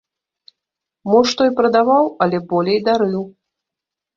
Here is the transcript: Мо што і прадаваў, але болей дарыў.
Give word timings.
Мо 1.11 1.19
што 1.31 1.41
і 1.49 1.53
прадаваў, 1.61 2.05
але 2.27 2.37
болей 2.55 2.79
дарыў. 2.89 3.23